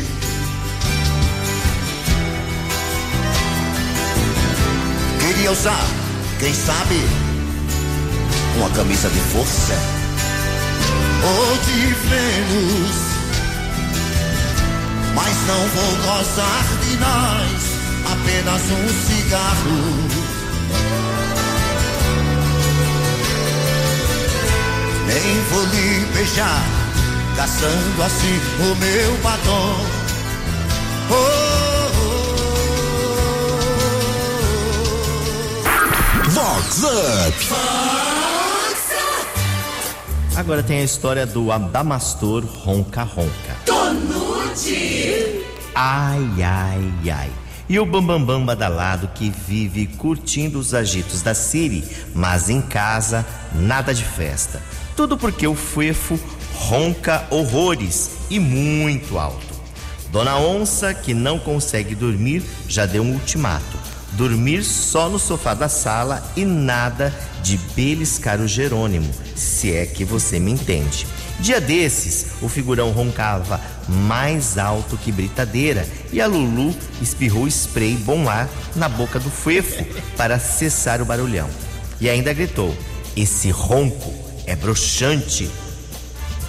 Queria 5.19 5.51
usar, 5.51 5.87
quem 6.39 6.55
sabe, 6.55 7.03
uma 8.59 8.71
camisa 8.71 9.09
de 9.09 9.21
força 9.33 9.75
ou 11.25 11.59
de 11.65 11.95
Vênus. 12.09 13.04
Mas 15.15 15.37
não 15.47 15.69
vou 15.69 15.97
gozar 16.03 16.65
de 16.83 16.97
nós, 16.97 17.63
apenas 18.13 18.63
um 18.71 18.89
cigarro. 19.07 20.35
Nem 25.07 25.41
vou 25.51 25.65
lhe 25.67 26.07
beijar, 26.15 26.65
caçando 27.37 28.03
assim 28.03 28.41
o 28.61 28.75
meu 28.77 29.17
batom. 29.23 30.05
Vox 36.35 36.83
Up. 36.83 37.35
Agora 40.37 40.65
tem 40.65 40.81
a 40.81 40.83
história 40.83 41.25
do 41.25 41.53
Adamastor 41.53 42.45
Ronca 42.45 43.05
Ronca. 43.05 43.57
Tonute. 43.65 44.94
Ai, 45.75 46.43
ai, 46.43 47.11
ai. 47.11 47.31
E 47.69 47.81
o 47.81 47.87
Bambambam 47.87 48.45
badalado 48.45 49.09
que 49.09 49.31
vive 49.31 49.87
curtindo 49.87 50.59
os 50.59 50.73
agitos 50.73 51.23
da 51.23 51.35
Siri, 51.35 51.83
mas 52.15 52.49
em 52.49 52.61
casa, 52.61 53.27
nada 53.53 53.93
de 53.93 54.05
festa. 54.05 54.63
Tudo 54.95 55.19
porque 55.19 55.47
o 55.47 55.55
Fuefo 55.55 56.21
ronca 56.55 57.27
horrores 57.31 58.11
e 58.31 58.39
muito 58.39 59.19
alto. 59.19 59.55
Dona 60.13 60.39
Onça, 60.39 60.95
que 60.95 61.13
não 61.13 61.41
consegue 61.41 61.95
dormir, 61.95 62.45
já 62.69 62.87
deu 62.87 63.03
um 63.03 63.15
ultimato. 63.15 63.77
Dormir 64.13 64.63
só 64.63 65.09
no 65.09 65.19
sofá 65.19 65.55
da 65.55 65.69
sala 65.69 66.23
e 66.37 66.45
nada 66.45 67.13
de 67.43 67.59
beliscar 67.75 68.41
o 68.41 68.47
Jerônimo, 68.47 69.11
se 69.35 69.75
é 69.75 69.87
que 69.87 70.05
você 70.05 70.39
me 70.39 70.53
entende. 70.53 71.05
Dia 71.41 71.61
desses, 71.61 72.27
o 72.41 72.49
figurão 72.49 72.93
roncava 72.93 73.61
mais 73.89 74.57
alto 74.57 74.97
que 74.97 75.13
britadeira 75.13 75.87
e 76.13 76.21
a 76.21 76.27
Lulu 76.27 76.75
espirrou 77.03 77.47
spray 77.47 77.97
bom 77.97 78.29
ar 78.29 78.49
na 78.77 78.89
boca 78.89 79.19
do 79.19 79.31
Fuefo 79.31 79.85
para 80.17 80.39
cessar 80.39 81.03
o 81.03 81.05
barulhão. 81.05 81.49
E 82.01 82.09
ainda 82.09 82.33
gritou: 82.33 82.77
Esse 83.17 83.51
ronco 83.51 84.15
é 84.47 84.57
broxante. 84.57 85.51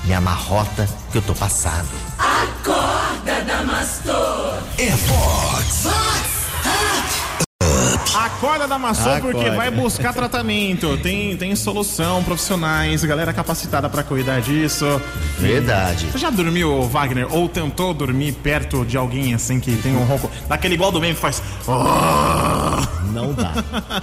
Me 0.06 0.14
amarrota 0.14 0.88
que 1.12 1.18
eu 1.18 1.22
tô 1.22 1.34
passado. 1.34 1.90
Acorda. 2.18 2.96
Acorda, 3.26 3.42
Damastor. 3.44 4.60
É 4.78 4.92
Fox. 4.92 5.84
Fox 5.84 6.35
Acorda 8.46 8.68
da 8.68 8.78
maçã 8.78 9.20
porque 9.20 9.40
Acorda. 9.40 9.58
vai 9.58 9.72
buscar 9.72 10.14
tratamento. 10.14 10.98
Tem, 10.98 11.36
tem 11.36 11.56
solução, 11.56 12.24
profissionais, 12.24 13.04
galera 13.04 13.34
capacitada 13.34 13.90
pra 13.90 14.04
cuidar 14.04 14.40
disso. 14.42 14.86
Verdade. 15.40 16.08
Você 16.12 16.18
já 16.18 16.30
dormiu, 16.30 16.84
Wagner, 16.84 17.28
ou 17.34 17.50
tentou 17.50 17.94
dormir 17.94 18.34
perto 18.34 18.86
de 18.86 18.98
alguém 18.98 19.34
assim 19.34 19.60
que 19.60 19.76
tem 19.78 19.96
um 19.96 20.06
ronco, 20.06 20.30
daquele 20.48 20.76
igual 20.76 20.92
do 20.92 21.02
meme 21.02 21.16
que 21.16 21.22
faz. 21.22 21.42
Não 23.12 23.34
dá. 23.34 23.54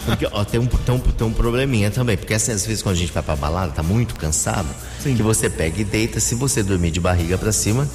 Porque 0.05 0.27
ó, 0.33 0.45
tem, 0.45 0.61
um, 0.61 0.67
tem, 0.67 0.95
um, 0.95 0.99
tem 0.99 1.27
um 1.27 1.33
probleminha 1.33 1.91
também. 1.91 2.17
Porque 2.17 2.35
assim, 2.35 2.53
às 2.53 2.67
vezes 2.67 2.83
quando 2.83 2.97
a 2.97 2.99
gente 2.99 3.13
vai 3.13 3.23
pra 3.23 3.37
balada, 3.37 3.73
tá 3.73 3.83
muito 3.83 4.15
cansado, 4.17 4.69
que 5.03 5.23
você 5.23 5.49
pega 5.49 5.81
e 5.81 5.85
deita, 5.85 6.19
se 6.19 6.35
você 6.35 6.63
dormir 6.63 6.91
de 6.91 7.01
barriga 7.01 7.39
pra 7.39 7.53
cima, 7.53 7.89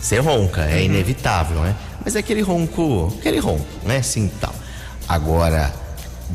você 0.00 0.18
ronca, 0.18 0.64
é 0.64 0.82
inevitável, 0.82 1.60
né? 1.60 1.74
Mas 2.04 2.16
é 2.16 2.20
aquele 2.20 2.40
ronco, 2.40 3.14
aquele 3.18 3.38
ronco, 3.38 3.66
né? 3.84 3.98
Assim 3.98 4.30
tal. 4.40 4.54
Agora, 5.08 5.72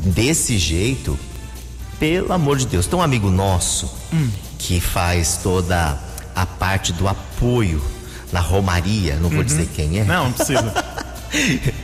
desse 0.04 0.58
jeito, 0.58 1.18
pelo 1.98 2.32
amor 2.32 2.56
de 2.58 2.66
Deus, 2.66 2.86
tem 2.86 2.98
um 2.98 3.02
amigo 3.02 3.30
nosso 3.30 3.90
que 4.58 4.80
faz 4.80 5.40
toda 5.42 5.98
a 6.34 6.46
parte 6.46 6.92
do 6.92 7.08
apoio 7.08 7.82
na 8.32 8.40
Romaria, 8.40 9.16
não 9.16 9.28
vou 9.30 9.42
dizer 9.44 9.68
quem 9.74 10.00
é. 10.00 10.04
Não, 10.04 10.24
não 10.24 10.32
precisa. 10.32 10.72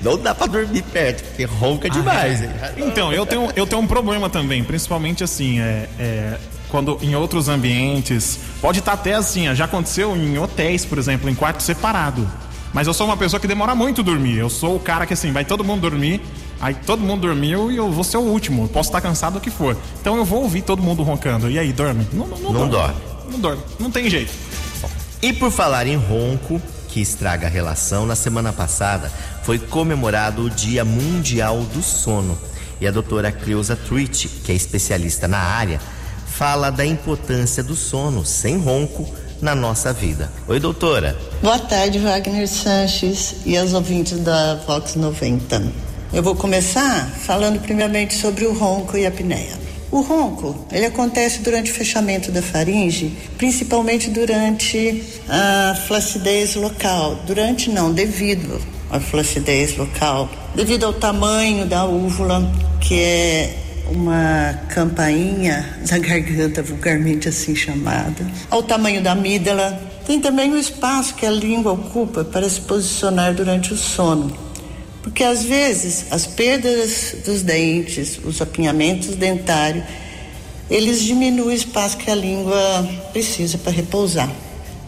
Não 0.02 0.16
dá 0.16 0.34
pra 0.34 0.46
dormir 0.46 0.82
perto, 0.82 1.24
porque 1.24 1.44
ronca 1.44 1.90
demais. 1.90 2.40
hein? 2.40 2.48
Então, 2.78 3.12
eu 3.12 3.26
tenho, 3.26 3.50
eu 3.54 3.66
tenho 3.66 3.82
um 3.82 3.86
problema 3.86 4.30
também, 4.30 4.62
principalmente 4.64 5.22
assim, 5.22 5.60
é, 5.60 5.88
é, 5.98 6.38
quando 6.70 6.96
em 7.02 7.14
outros 7.16 7.48
ambientes. 7.48 8.38
Pode 8.62 8.78
estar 8.78 8.92
até 8.92 9.14
assim, 9.14 9.52
já 9.54 9.64
aconteceu 9.66 10.16
em 10.16 10.38
hotéis, 10.38 10.84
por 10.86 10.96
exemplo, 10.96 11.28
em 11.28 11.34
quarto 11.34 11.62
separado. 11.62 12.26
Mas 12.72 12.86
eu 12.86 12.94
sou 12.94 13.06
uma 13.06 13.16
pessoa 13.16 13.38
que 13.38 13.46
demora 13.46 13.74
muito 13.74 14.02
dormir. 14.02 14.38
Eu 14.38 14.48
sou 14.48 14.76
o 14.76 14.80
cara 14.80 15.04
que 15.06 15.12
assim, 15.12 15.32
vai 15.32 15.44
todo 15.44 15.62
mundo 15.62 15.82
dormir, 15.82 16.22
aí 16.62 16.74
todo 16.74 17.02
mundo 17.02 17.22
dormiu 17.22 17.70
e 17.70 17.76
eu 17.76 17.90
vou 17.90 18.04
ser 18.04 18.16
o 18.16 18.22
último. 18.22 18.68
Posso 18.68 18.88
estar 18.88 19.00
cansado 19.02 19.36
o 19.36 19.40
que 19.40 19.50
for. 19.50 19.76
Então 20.00 20.16
eu 20.16 20.24
vou 20.24 20.42
ouvir 20.42 20.62
todo 20.62 20.82
mundo 20.82 21.02
roncando. 21.02 21.50
E 21.50 21.58
aí, 21.58 21.72
dorme? 21.72 22.06
Não, 22.12 22.26
não, 22.26 22.52
Não 22.52 22.68
dorme. 22.68 23.00
Não 23.30 23.38
dorme. 23.38 23.62
Não 23.78 23.90
tem 23.90 24.08
jeito. 24.08 24.32
E 25.20 25.32
por 25.32 25.50
falar 25.50 25.86
em 25.86 25.96
ronco, 25.96 26.60
que 26.88 27.00
estraga 27.00 27.46
a 27.46 27.50
relação, 27.50 28.06
na 28.06 28.14
semana 28.14 28.52
passada 28.52 29.10
foi 29.42 29.58
comemorado 29.58 30.42
o 30.44 30.50
Dia 30.50 30.84
Mundial 30.84 31.60
do 31.74 31.82
Sono. 31.82 32.38
E 32.80 32.86
a 32.86 32.90
doutora 32.90 33.30
Cleusa 33.30 33.76
Truitt, 33.76 34.28
que 34.28 34.52
é 34.52 34.54
especialista 34.54 35.28
na 35.28 35.38
área, 35.38 35.80
fala 36.26 36.70
da 36.70 36.84
importância 36.84 37.62
do 37.62 37.76
sono 37.76 38.24
sem 38.24 38.58
ronco 38.58 39.08
na 39.40 39.54
nossa 39.54 39.92
vida. 39.92 40.32
Oi, 40.48 40.58
doutora. 40.58 41.16
Boa 41.40 41.58
tarde, 41.58 41.98
Wagner 41.98 42.48
Sanches 42.48 43.36
e 43.46 43.56
aos 43.56 43.72
ouvintes 43.72 44.18
da 44.20 44.56
Vox 44.66 44.96
90. 44.96 45.91
Eu 46.12 46.22
vou 46.22 46.34
começar 46.34 47.10
falando 47.24 47.58
primeiramente 47.58 48.12
sobre 48.12 48.44
o 48.44 48.52
ronco 48.52 48.98
e 48.98 49.06
a 49.06 49.08
apneia. 49.08 49.58
O 49.90 50.02
ronco, 50.02 50.54
ele 50.70 50.84
acontece 50.84 51.40
durante 51.40 51.70
o 51.70 51.74
fechamento 51.74 52.30
da 52.30 52.42
faringe, 52.42 53.16
principalmente 53.38 54.10
durante 54.10 55.02
a 55.26 55.74
flacidez 55.86 56.54
local. 56.54 57.18
Durante 57.26 57.70
não, 57.70 57.90
devido 57.90 58.60
à 58.90 59.00
flacidez 59.00 59.74
local. 59.78 60.28
Devido 60.54 60.84
ao 60.84 60.92
tamanho 60.92 61.64
da 61.64 61.86
úvula, 61.86 62.46
que 62.78 63.00
é 63.00 63.56
uma 63.90 64.60
campainha 64.68 65.78
da 65.88 65.96
garganta, 65.96 66.62
vulgarmente 66.62 67.26
assim 67.26 67.56
chamada, 67.56 68.30
ao 68.50 68.62
tamanho 68.62 69.02
da 69.02 69.12
amígdala. 69.12 69.80
Tem 70.06 70.20
também 70.20 70.52
o 70.52 70.58
espaço 70.58 71.14
que 71.14 71.24
a 71.24 71.30
língua 71.30 71.72
ocupa 71.72 72.22
para 72.22 72.46
se 72.50 72.60
posicionar 72.60 73.32
durante 73.32 73.72
o 73.72 73.78
sono. 73.78 74.51
Porque 75.02 75.24
às 75.24 75.42
vezes 75.42 76.06
as 76.10 76.26
perdas 76.26 77.16
dos 77.24 77.42
dentes, 77.42 78.20
os 78.24 78.40
apinhamentos 78.40 79.16
dentários, 79.16 79.84
eles 80.70 81.02
diminuem 81.02 81.48
o 81.48 81.52
espaço 81.52 81.96
que 81.96 82.10
a 82.10 82.14
língua 82.14 82.88
precisa 83.12 83.58
para 83.58 83.72
repousar. 83.72 84.30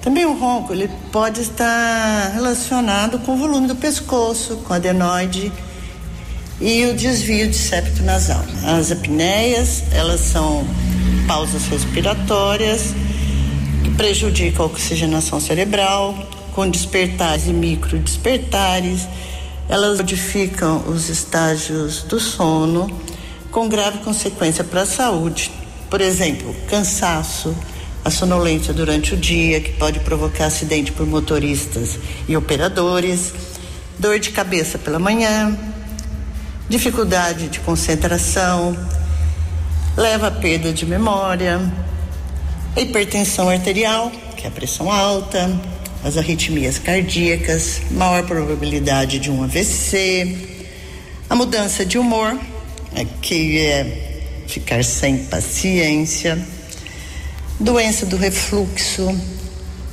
Também 0.00 0.24
o 0.24 0.38
ronco 0.38 0.72
ele 0.72 0.88
pode 1.11 1.40
estar 1.40 2.31
relacionado 2.35 3.18
com 3.20 3.35
o 3.35 3.37
volume 3.37 3.66
do 3.66 3.74
pescoço, 3.74 4.57
com 4.59 4.72
adenoide 4.74 5.50
e 6.61 6.85
o 6.87 6.94
desvio 6.94 7.48
de 7.48 7.57
septo 7.57 8.03
nasal. 8.03 8.44
As 8.64 8.92
apneias, 8.92 9.83
elas 9.92 10.20
são 10.20 10.66
pausas 11.27 11.66
respiratórias 11.66 12.94
que 13.83 13.90
prejudicam 13.90 14.66
a 14.66 14.68
oxigenação 14.68 15.40
cerebral, 15.40 16.14
com 16.53 16.68
despertares 16.68 17.46
e 17.46 17.53
microdespertares. 17.53 19.09
Elas 19.68 19.98
modificam 19.98 20.85
os 20.87 21.09
estágios 21.09 22.03
do 22.03 22.20
sono, 22.20 22.90
com 23.50 23.68
grave 23.68 23.98
consequência 23.98 24.62
para 24.62 24.83
a 24.83 24.87
saúde. 24.87 25.50
Por 25.88 26.00
exemplo, 26.00 26.55
cansaço, 26.68 27.55
a 28.05 28.11
sonolência 28.11 28.74
durante 28.74 29.14
o 29.14 29.16
dia, 29.16 29.61
que 29.61 29.72
pode 29.72 30.00
provocar 30.00 30.46
acidente 30.46 30.92
por 30.92 31.07
motoristas 31.07 31.98
e 32.29 32.37
operadores, 32.37 33.33
dor 33.98 34.18
de 34.18 34.31
cabeça 34.31 34.77
pela 34.77 34.98
manhã, 34.98 35.57
dificuldade 36.68 37.48
de 37.48 37.61
concentração, 37.61 38.77
leva 39.96 40.29
à 40.29 40.31
perda 40.31 40.72
de 40.72 40.85
memória, 40.85 41.61
hipertensão 42.77 43.48
arterial, 43.48 44.11
que 44.37 44.44
é 44.44 44.48
a 44.48 44.50
pressão 44.50 44.90
alta, 44.92 45.48
as 46.05 46.19
arritmias 46.19 46.79
cardíacas, 46.79 47.81
maior 47.90 48.23
probabilidade 48.27 49.19
de 49.19 49.31
um 49.31 49.43
AVC, 49.43 50.37
a 51.31 51.35
mudança 51.35 51.85
de 51.85 51.97
humor, 51.97 52.38
né, 52.93 53.07
que 53.23 53.59
é 53.59 54.21
ficar 54.47 54.85
sem 54.85 55.25
paciência, 55.25 56.38
doença 57.59 58.05
do 58.05 58.19
refluxo, 58.19 59.19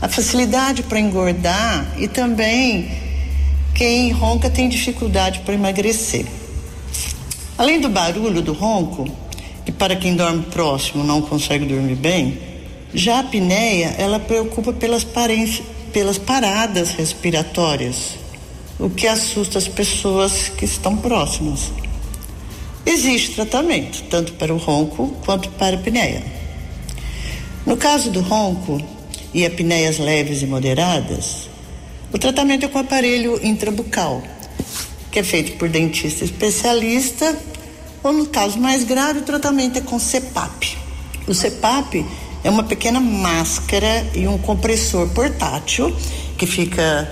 a 0.02 0.10
facilidade 0.10 0.84
para 0.84 1.00
engordar 1.00 1.96
e 1.98 2.10
também 2.10 2.92
quem 3.74 4.12
ronca 4.12 4.50
tem 4.50 4.68
dificuldade 4.68 5.40
para 5.40 5.54
emagrecer. 5.54 6.26
Além 7.58 7.80
do 7.80 7.88
barulho 7.88 8.42
do 8.42 8.52
ronco, 8.52 9.08
que 9.66 9.72
para 9.72 9.96
quem 9.96 10.18
dorme 10.18 10.44
próximo 10.52 11.06
não 11.06 11.22
consegue 11.22 11.64
dormir 11.64 11.96
bem, 11.96 12.38
já 12.94 13.18
a 13.18 13.20
apneia 13.20 13.96
ela 13.98 14.20
preocupa 14.20 14.74
pelas, 14.74 15.06
pelas 15.92 16.18
paradas 16.18 16.92
respiratórias, 16.92 18.18
o 18.80 18.90
que 18.90 19.08
assusta 19.08 19.58
as 19.58 19.68
pessoas 19.68 20.50
que 20.50 20.66
estão 20.66 20.98
próximas. 20.98 21.72
Existe 22.86 23.36
tratamento, 23.36 24.04
tanto 24.10 24.34
para 24.34 24.54
o 24.54 24.58
ronco 24.58 25.16
quanto 25.24 25.50
para 25.52 25.76
a 25.76 25.80
apneia. 25.80 26.24
No 27.66 27.78
caso 27.78 28.10
do 28.10 28.22
ronco 28.22 28.82
e 29.34 29.46
apneias 29.46 30.00
leves 30.00 30.42
e 30.42 30.48
moderadas, 30.48 31.48
o 32.12 32.18
tratamento 32.18 32.66
é 32.66 32.68
com 32.68 32.80
aparelho 32.80 33.40
intrabucal, 33.46 34.24
que 35.12 35.20
é 35.20 35.24
feito 35.24 35.58
por 35.58 35.70
dentista 35.70 36.26
especialista, 36.26 37.38
ou 38.04 38.12
no 38.12 38.26
caso 38.26 38.60
mais 38.60 38.84
grave, 38.84 39.20
o 39.20 39.24
tratamento 39.24 39.78
é 39.78 39.82
com 39.82 40.00
CPAP. 40.00 40.78
O 41.28 41.36
CPAP 41.36 42.04
é 42.44 42.50
uma 42.50 42.64
pequena 42.64 43.00
máscara 43.00 44.08
e 44.14 44.28
um 44.28 44.38
compressor 44.38 45.08
portátil 45.10 45.96
que 46.38 46.46
fica 46.46 47.12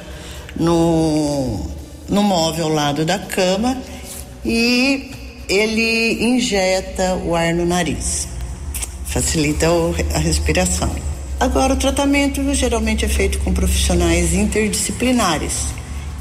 no, 0.56 1.66
no 2.08 2.24
móvel 2.24 2.66
ao 2.66 2.74
lado 2.74 3.06
da 3.06 3.20
cama 3.20 3.78
e 4.44 5.12
ele 5.48 6.24
injeta 6.24 7.16
o 7.16 7.36
ar 7.36 7.54
no 7.54 7.66
nariz, 7.66 8.28
facilita 9.06 9.68
a 10.14 10.20
respiração. 10.20 10.90
Agora, 11.40 11.74
o 11.74 11.78
tratamento 11.78 12.54
geralmente 12.54 13.06
é 13.06 13.08
feito 13.08 13.40
com 13.40 13.54
profissionais 13.54 14.34
interdisciplinares, 14.34 15.68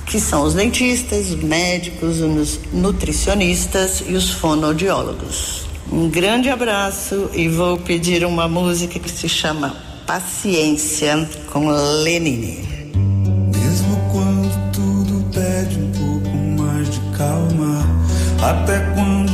que 0.06 0.20
são 0.20 0.44
os 0.44 0.54
dentistas, 0.54 1.30
os 1.30 1.42
médicos, 1.42 2.20
os 2.20 2.60
nutricionistas 2.72 4.02
e 4.06 4.12
os 4.12 4.30
fonoaudiólogos. 4.30 5.67
Um 5.90 6.10
grande 6.10 6.50
abraço 6.50 7.30
e 7.32 7.48
vou 7.48 7.78
pedir 7.78 8.24
uma 8.24 8.46
música 8.46 8.98
que 8.98 9.10
se 9.10 9.26
chama 9.26 9.74
Paciência 10.06 11.26
com 11.50 11.68
Lenine. 11.70 12.92
Mesmo 13.56 13.96
quando 14.12 14.70
tudo 14.70 15.24
pede 15.32 15.78
um 15.78 15.90
pouco 15.92 16.36
mais 16.62 16.90
de 16.90 17.00
calma, 17.16 17.86
até 18.42 18.80
quando 18.94 19.27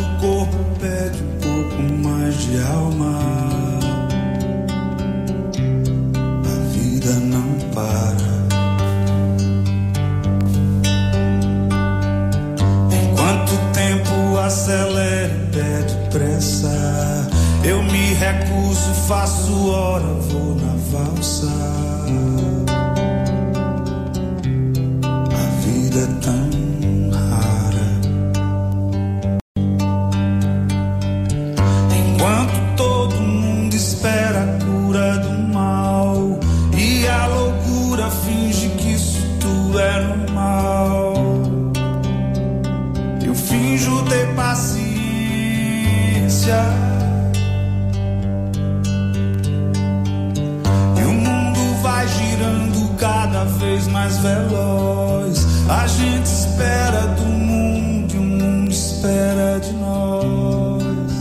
mais 54.05 54.19
veloz. 54.19 55.47
A 55.67 55.87
gente 55.87 56.27
espera 56.27 57.07
do 57.17 57.23
mundo 57.23 58.15
e 58.15 58.19
o 58.19 58.23
mundo 58.23 58.71
espera 58.71 59.59
de 59.61 59.73
nós. 59.73 61.13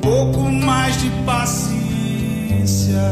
Pouco 0.00 0.42
mais 0.50 0.96
de 0.98 1.10
paciência. 1.26 3.10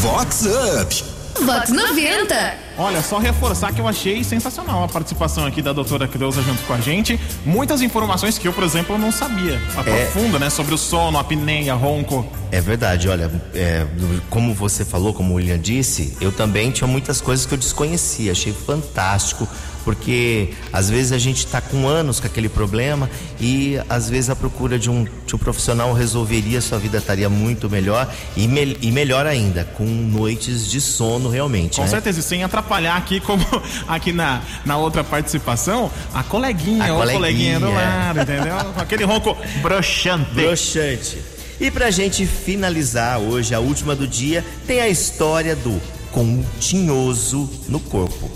Vox 0.00 0.46
Up. 0.46 1.04
Vox 1.44 1.70
90. 1.70 2.59
Olha, 2.82 3.02
só 3.02 3.18
reforçar 3.18 3.74
que 3.74 3.80
eu 3.82 3.86
achei 3.86 4.24
sensacional 4.24 4.82
a 4.82 4.88
participação 4.88 5.44
aqui 5.44 5.60
da 5.60 5.70
doutora 5.70 6.08
Creuza 6.08 6.40
junto 6.40 6.62
com 6.62 6.72
a 6.72 6.80
gente. 6.80 7.20
Muitas 7.44 7.82
informações 7.82 8.38
que 8.38 8.48
eu, 8.48 8.54
por 8.54 8.64
exemplo, 8.64 8.96
não 8.96 9.12
sabia. 9.12 9.60
Aprofunda, 9.76 10.38
né? 10.38 10.48
Sobre 10.48 10.72
o 10.72 10.78
sono, 10.78 11.18
apneia, 11.18 11.74
ronco. 11.74 12.26
É 12.50 12.58
verdade, 12.58 13.06
olha, 13.06 13.30
é, 13.54 13.86
como 14.30 14.54
você 14.54 14.82
falou, 14.82 15.12
como 15.12 15.34
o 15.34 15.36
William 15.36 15.58
disse, 15.58 16.16
eu 16.22 16.32
também 16.32 16.70
tinha 16.70 16.88
muitas 16.88 17.20
coisas 17.20 17.44
que 17.44 17.52
eu 17.52 17.58
desconhecia, 17.58 18.32
achei 18.32 18.52
fantástico, 18.54 19.46
porque 19.84 20.50
às 20.72 20.88
vezes 20.90 21.12
a 21.12 21.18
gente 21.18 21.38
está 21.38 21.60
com 21.60 21.88
anos 21.88 22.20
com 22.20 22.26
aquele 22.26 22.48
problema 22.48 23.08
e 23.40 23.78
às 23.88 24.08
vezes 24.08 24.30
a 24.30 24.36
procura 24.36 24.78
de 24.78 24.90
um, 24.90 25.06
de 25.26 25.34
um 25.34 25.38
profissional 25.38 25.92
resolveria, 25.92 26.60
sua 26.60 26.78
vida 26.78 26.98
estaria 26.98 27.28
muito 27.28 27.68
melhor 27.68 28.12
e, 28.36 28.46
me, 28.46 28.76
e 28.80 28.92
melhor 28.92 29.26
ainda, 29.26 29.64
com 29.64 29.84
noites 29.84 30.70
de 30.70 30.80
sono 30.80 31.28
realmente. 31.28 31.76
Com 31.76 31.82
né? 31.82 31.88
certeza, 31.88 32.20
e 32.20 32.22
sem 32.22 32.44
atrapalhar 32.44 32.96
aqui, 32.96 33.20
como 33.20 33.44
aqui 33.88 34.12
na, 34.12 34.42
na 34.64 34.76
outra 34.76 35.02
participação, 35.02 35.90
a 36.14 36.22
coleguinha, 36.22 36.84
A 36.84 36.92
ou 36.92 37.00
coleguinha. 37.00 37.18
coleguinha 37.18 37.60
do 37.60 37.70
lado, 37.70 38.20
entendeu? 38.20 38.56
Com 38.74 38.80
aquele 38.80 39.04
ronco 39.04 39.36
broxante. 39.62 40.34
Broxante. 40.34 41.18
E 41.60 41.70
pra 41.70 41.90
gente 41.90 42.26
finalizar 42.26 43.18
hoje, 43.18 43.54
a 43.54 43.60
última 43.60 43.94
do 43.94 44.06
dia, 44.06 44.44
tem 44.66 44.80
a 44.80 44.88
história 44.88 45.54
do 45.54 45.80
com 46.10 46.22
um 46.22 46.44
tinhoso 46.58 47.48
no 47.68 47.78
corpo. 47.78 48.30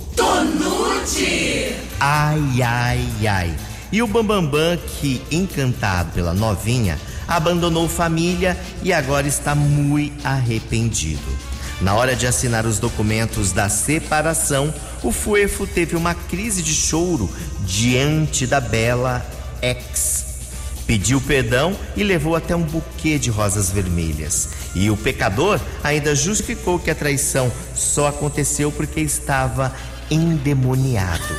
Ai, 2.01 2.63
ai, 2.63 3.27
ai. 3.27 3.55
E 3.93 4.03
o 4.03 4.07
Bambambam, 4.07 4.79
que, 5.01 5.23
encantado 5.31 6.13
pela 6.13 6.33
novinha, 6.33 6.99
abandonou 7.29 7.89
família 7.89 8.59
e 8.83 8.93
agora 8.93 9.29
está 9.29 9.55
muito 9.55 10.27
arrependido. 10.27 11.23
Na 11.81 11.95
hora 11.95 12.17
de 12.17 12.27
assinar 12.27 12.65
os 12.65 12.79
documentos 12.79 13.53
da 13.53 13.69
separação, 13.69 14.73
o 15.03 15.13
Fuefo 15.13 15.67
teve 15.67 15.95
uma 15.95 16.15
crise 16.15 16.63
de 16.63 16.73
choro 16.73 17.29
diante 17.61 18.47
da 18.47 18.61
bela 18.61 19.25
ex. 19.61 20.25
Pediu 20.87 21.21
perdão 21.21 21.77
e 21.97 22.03
levou 22.03 22.37
até 22.37 22.55
um 22.55 22.63
buquê 22.63 23.19
de 23.19 23.31
rosas 23.31 23.71
vermelhas. 23.71 24.49
E 24.75 24.91
o 24.91 24.97
pecador 24.97 25.61
ainda 25.83 26.15
justificou 26.15 26.79
que 26.79 26.91
a 26.91 26.95
traição 26.95 27.51
só 27.75 28.09
aconteceu 28.09 28.71
porque 28.71 29.01
estava 29.01 29.73
endemoniado. 30.11 31.35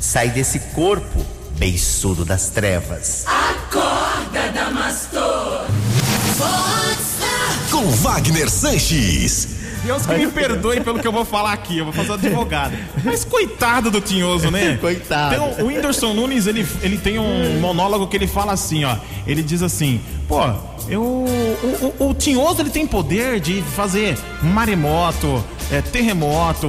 Sai 0.00 0.30
desse 0.30 0.58
corpo, 0.74 1.24
beiçudo 1.58 2.24
das 2.24 2.50
trevas. 2.50 3.24
Acorda, 3.26 4.52
Damastor. 4.52 5.66
Vox 6.36 7.70
Com 7.70 7.90
Wagner 7.90 8.48
Sanches. 8.50 9.57
Deus 9.78 10.06
que 10.06 10.14
me 10.14 10.26
perdoe 10.28 10.80
pelo 10.80 10.98
que 10.98 11.06
eu 11.06 11.12
vou 11.12 11.24
falar 11.24 11.52
aqui, 11.52 11.78
eu 11.78 11.84
vou 11.84 11.92
fazer 11.92 12.12
advogado. 12.12 12.76
Mas 13.04 13.24
coitado 13.24 13.90
do 13.90 14.00
Tinhoso, 14.00 14.50
né? 14.50 14.76
Coitado. 14.80 15.34
Então, 15.34 15.64
o 15.64 15.68
Whindersson 15.68 16.12
Nunes, 16.14 16.46
ele, 16.46 16.66
ele 16.82 16.98
tem 16.98 17.18
um 17.18 17.60
monólogo 17.60 18.06
que 18.06 18.16
ele 18.16 18.26
fala 18.26 18.52
assim, 18.52 18.84
ó. 18.84 18.96
Ele 19.26 19.42
diz 19.42 19.62
assim, 19.62 20.00
pô, 20.26 20.40
eu, 20.88 21.02
o, 21.02 21.94
o, 21.98 22.08
o 22.08 22.14
Tinhoso, 22.14 22.62
ele 22.62 22.70
tem 22.70 22.86
poder 22.86 23.40
de 23.40 23.62
fazer 23.62 24.16
maremoto, 24.42 25.44
é, 25.70 25.80
terremoto, 25.80 26.68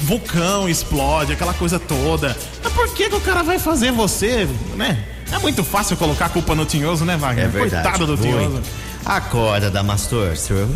vulcão 0.00 0.68
explode, 0.68 1.32
aquela 1.32 1.54
coisa 1.54 1.78
toda. 1.78 2.36
Mas 2.62 2.72
por 2.72 2.88
que, 2.94 3.08
que 3.08 3.14
o 3.14 3.20
cara 3.20 3.42
vai 3.42 3.58
fazer 3.58 3.92
você, 3.92 4.48
né? 4.74 5.04
É 5.32 5.38
muito 5.38 5.64
fácil 5.64 5.96
colocar 5.96 6.26
a 6.26 6.28
culpa 6.28 6.54
no 6.54 6.64
Tinhoso, 6.64 7.04
né, 7.04 7.16
Wagner? 7.16 7.46
É 7.46 7.48
verdade. 7.48 7.82
Coitado 7.82 8.06
do 8.06 8.16
Tinhoso. 8.16 8.62
Acorda, 9.04 9.70
Damastor. 9.70 10.36
Senhor, 10.36 10.68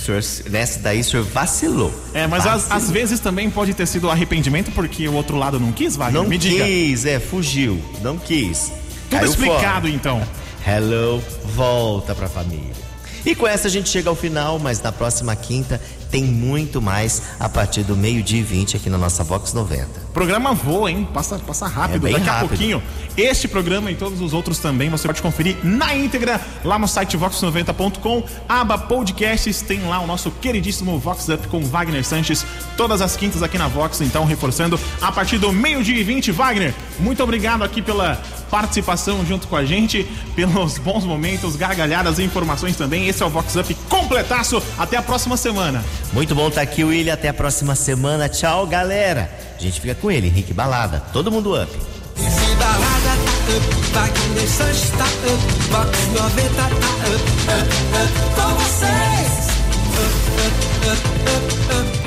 senhor, 0.00 0.22
nessa 0.50 0.78
daí 0.80 1.00
o 1.00 1.04
senhor 1.04 1.24
vacilou. 1.24 1.92
É, 2.14 2.26
mas 2.26 2.46
às, 2.46 2.62
Vacilou. 2.62 2.76
às 2.76 2.90
vezes 2.90 3.20
também 3.20 3.50
pode 3.50 3.74
ter 3.74 3.86
sido 3.86 4.10
arrependimento 4.10 4.70
porque 4.72 5.06
o 5.08 5.14
outro 5.14 5.36
lado 5.36 5.58
não 5.60 5.72
quis, 5.72 5.96
Wagner? 5.96 6.22
Não 6.22 6.28
Me 6.28 6.38
diga. 6.38 6.64
quis, 6.64 7.04
é, 7.06 7.20
fugiu. 7.20 7.80
Não 8.02 8.16
quis. 8.18 8.72
Tudo 9.08 9.18
Caiu 9.20 9.30
explicado, 9.30 9.82
fora. 9.86 9.88
então. 9.90 10.22
Hello, 10.66 11.22
volta 11.54 12.14
pra 12.14 12.28
família. 12.28 12.72
E 13.24 13.34
com 13.34 13.46
essa 13.46 13.68
a 13.68 13.70
gente 13.70 13.88
chega 13.88 14.08
ao 14.08 14.16
final, 14.16 14.58
mas 14.58 14.80
na 14.80 14.92
próxima 14.92 15.34
quinta 15.36 15.80
tem 16.10 16.24
muito 16.24 16.82
mais 16.82 17.22
a 17.38 17.48
partir 17.48 17.82
do 17.82 17.96
meio-dia 17.96 18.40
e 18.40 18.42
20 18.42 18.76
aqui 18.76 18.90
na 18.90 18.98
nossa 18.98 19.22
Vox 19.22 19.52
90. 19.52 19.86
Programa 20.12 20.52
voa, 20.52 20.90
hein? 20.90 21.08
Passa, 21.12 21.38
passa 21.38 21.66
rápido. 21.66 22.06
É 22.08 22.12
Daqui 22.12 22.28
a 22.28 22.32
rápido. 22.32 22.48
pouquinho, 22.48 22.82
este 23.16 23.46
programa 23.46 23.90
e 23.90 23.94
todos 23.94 24.20
os 24.20 24.32
outros 24.32 24.58
também 24.58 24.90
você 24.90 25.06
pode 25.06 25.22
conferir 25.22 25.56
na 25.62 25.94
íntegra 25.94 26.40
lá 26.64 26.78
no 26.78 26.88
site 26.88 27.16
vox90.com. 27.16 28.24
Aba 28.48 28.76
podcasts, 28.78 29.62
tem 29.62 29.80
lá 29.82 30.00
o 30.00 30.06
nosso 30.06 30.30
queridíssimo 30.30 30.98
Vox 30.98 31.28
Up 31.28 31.46
com 31.48 31.60
Wagner 31.64 32.04
Sanches, 32.04 32.44
todas 32.76 33.00
as 33.00 33.16
quintas 33.16 33.42
aqui 33.42 33.56
na 33.56 33.68
Vox. 33.68 34.00
Então, 34.00 34.24
reforçando, 34.24 34.78
a 35.00 35.12
partir 35.12 35.38
do 35.38 35.52
meio-dia 35.52 35.98
e 35.98 36.02
20, 36.02 36.32
Wagner, 36.32 36.74
muito 36.98 37.22
obrigado 37.22 37.62
aqui 37.62 37.80
pela 37.80 38.20
participação 38.50 39.24
junto 39.24 39.46
com 39.46 39.56
a 39.56 39.64
gente, 39.64 40.04
pelos 40.34 40.78
bons 40.78 41.04
momentos, 41.04 41.56
gargalhadas 41.56 42.18
e 42.18 42.24
informações 42.24 42.76
também. 42.76 43.08
Esse 43.08 43.22
é 43.22 43.26
o 43.26 43.30
Vox 43.30 43.54
Up 43.56 43.72
completaço. 43.88 44.62
Até 44.78 44.96
a 44.96 45.02
próxima 45.02 45.36
semana. 45.36 45.84
Muito 46.12 46.34
bom 46.34 46.48
estar 46.48 46.62
aqui, 46.62 46.84
William. 46.84 47.14
Até 47.14 47.28
a 47.28 47.34
próxima 47.34 47.74
semana. 47.74 48.28
Tchau, 48.28 48.66
galera. 48.66 49.30
A 49.58 49.62
gente 49.62 49.80
fica 49.80 49.94
com 49.94 50.10
ele, 50.10 50.26
Henrique 50.26 50.52
Balada. 50.52 51.00
Todo 51.12 51.30
mundo 51.30 51.54
up. 51.60 51.70
Se 52.16 52.54
balada 52.56 53.16
tá 53.92 54.04
up, 54.04 54.12
Wagner 54.12 54.48
Sanches 54.48 54.90
tá 54.90 55.04
up, 55.04 55.42
Vox 55.70 55.98
90 56.08 56.54
tá 56.54 56.66
up, 56.66 56.74
up, 57.48 57.70
up, 57.96 58.12
com 58.34 58.54
vocês. 58.56 59.50
Up, 59.96 60.14
up, 60.40 60.58
up, 60.90 61.04
up, 61.30 61.96
up. 61.96 61.99